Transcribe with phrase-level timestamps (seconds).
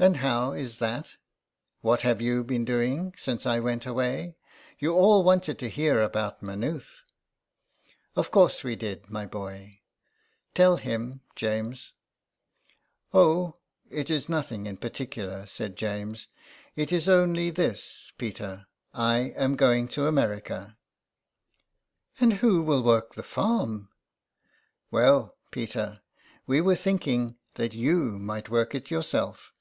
[0.10, 1.16] "And how is that?
[1.82, 4.38] What have you been doing since I went away?
[4.78, 7.02] You all wanted to hear about Maynooth.""
[8.16, 9.80] Of course we did, my boy.
[10.54, 11.92] Tell him, James."''
[13.12, 13.56] Oh!
[13.90, 16.28] it is nothing particular," said James."
[16.82, 20.78] It is only this, Peter— I am going to America.""
[22.20, 23.90] And who will work the farm?"
[24.66, 26.00] *' Well, Peter,
[26.46, 29.52] we were thinking that you might work it yourself."